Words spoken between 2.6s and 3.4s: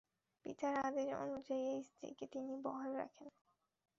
বহাল রাখেন।